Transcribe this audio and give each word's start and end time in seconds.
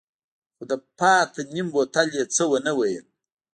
خو 0.55 0.63
د 0.69 0.73
پاتې 0.99 1.41
نيم 1.53 1.67
بوتل 1.73 2.07
يې 2.17 2.23
څه 2.35 2.43
ونه 2.49 2.71
ويل. 2.79 3.05